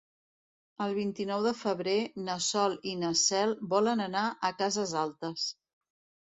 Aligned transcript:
El 0.85 0.93
vint-i-nou 0.99 1.43
de 1.47 1.51
febrer 1.59 1.93
na 2.29 2.37
Sol 2.45 2.73
i 2.93 2.95
na 3.03 3.11
Cel 3.25 3.53
volen 3.75 4.03
anar 4.07 4.25
a 4.27 4.53
Cases 4.63 4.97
Altes. 5.05 5.47